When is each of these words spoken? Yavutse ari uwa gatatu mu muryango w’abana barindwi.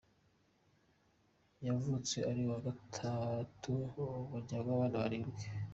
Yavutse 1.67 2.15
ari 2.29 2.39
uwa 2.45 2.59
gatatu 2.67 3.71
mu 4.15 4.23
muryango 4.31 4.65
w’abana 4.69 4.97
barindwi. 5.03 5.45